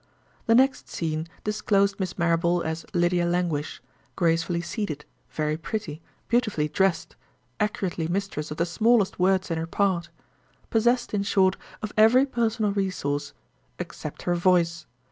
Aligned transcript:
The 0.47 0.55
next 0.55 0.89
scene 0.89 1.27
disclosed 1.43 1.99
Miss 1.99 2.17
Marrable 2.17 2.63
as 2.63 2.87
"Lydia 2.91 3.27
Languish," 3.27 3.83
gracefully 4.15 4.59
seated, 4.61 5.05
very 5.29 5.57
pretty, 5.57 6.01
beautifully 6.27 6.67
dressed, 6.67 7.15
accurately 7.59 8.07
mistress 8.07 8.49
of 8.49 8.57
the 8.57 8.65
smallest 8.65 9.19
words 9.19 9.51
in 9.51 9.59
her 9.59 9.67
part; 9.67 10.09
possessed, 10.71 11.13
in 11.13 11.21
short, 11.21 11.55
of 11.83 11.93
every 11.97 12.25
personal 12.25 12.71
resource—except 12.71 14.23
her 14.23 14.33
voice. 14.33 14.87